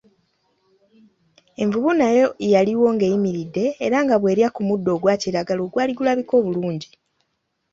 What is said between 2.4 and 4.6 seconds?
yaliwo ng'eyimiridde era nga bw'erya